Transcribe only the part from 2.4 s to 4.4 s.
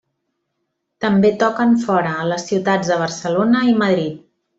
ciutats de Barcelona i Madrid.